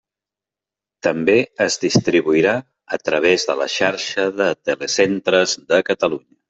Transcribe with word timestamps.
També 1.07 1.35
es 1.67 1.77
distribuirà 1.83 2.55
a 2.99 3.01
través 3.11 3.47
de 3.51 3.59
la 3.63 3.71
Xarxa 3.77 4.29
de 4.43 4.53
Telecentres 4.71 5.59
de 5.73 5.87
Catalunya. 5.93 6.31